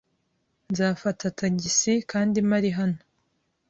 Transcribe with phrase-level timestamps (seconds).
[0.71, 2.99] Nzafata tagisi kandi mpari hano.